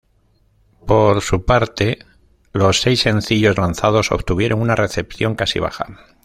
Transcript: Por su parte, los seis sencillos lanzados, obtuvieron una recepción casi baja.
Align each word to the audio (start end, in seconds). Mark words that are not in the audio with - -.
Por 0.87 1.21
su 1.21 1.45
parte, 1.45 1.99
los 2.53 2.81
seis 2.81 3.01
sencillos 3.01 3.59
lanzados, 3.59 4.11
obtuvieron 4.11 4.59
una 4.59 4.73
recepción 4.73 5.35
casi 5.35 5.59
baja. 5.59 5.95